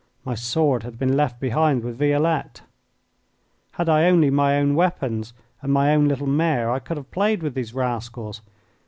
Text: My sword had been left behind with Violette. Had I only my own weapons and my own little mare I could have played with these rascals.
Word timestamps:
My 0.25 0.33
sword 0.33 0.81
had 0.81 0.97
been 0.97 1.15
left 1.15 1.39
behind 1.39 1.83
with 1.83 1.99
Violette. 1.99 2.63
Had 3.73 3.87
I 3.87 4.05
only 4.09 4.31
my 4.31 4.57
own 4.57 4.73
weapons 4.73 5.31
and 5.61 5.71
my 5.71 5.93
own 5.93 6.07
little 6.07 6.25
mare 6.25 6.71
I 6.71 6.79
could 6.79 6.97
have 6.97 7.11
played 7.11 7.43
with 7.43 7.53
these 7.53 7.75
rascals. 7.75 8.41